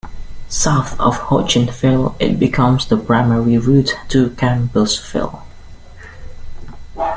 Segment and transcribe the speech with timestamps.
[0.49, 5.43] South of Hodgenville it becomes the primary route to Campbellsville.